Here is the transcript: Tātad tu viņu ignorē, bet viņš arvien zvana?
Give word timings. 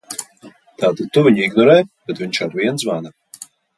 Tātad 0.83 1.11
tu 1.17 1.23
viņu 1.27 1.43
ignorē, 1.49 1.75
bet 2.09 2.23
viņš 2.23 2.41
arvien 2.47 2.83
zvana? 2.85 3.13